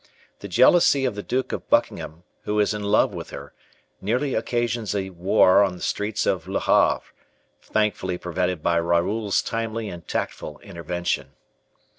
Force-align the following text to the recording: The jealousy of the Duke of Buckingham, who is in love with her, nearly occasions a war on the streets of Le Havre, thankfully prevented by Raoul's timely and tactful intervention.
The 0.39 0.47
jealousy 0.47 1.05
of 1.05 1.13
the 1.13 1.21
Duke 1.21 1.51
of 1.51 1.69
Buckingham, 1.69 2.23
who 2.45 2.59
is 2.59 2.73
in 2.73 2.81
love 2.81 3.13
with 3.13 3.29
her, 3.29 3.53
nearly 4.01 4.33
occasions 4.33 4.95
a 4.95 5.11
war 5.11 5.61
on 5.63 5.75
the 5.75 5.83
streets 5.83 6.25
of 6.25 6.47
Le 6.47 6.59
Havre, 6.61 7.13
thankfully 7.61 8.17
prevented 8.17 8.63
by 8.63 8.79
Raoul's 8.79 9.43
timely 9.43 9.89
and 9.89 10.07
tactful 10.07 10.57
intervention. 10.63 11.33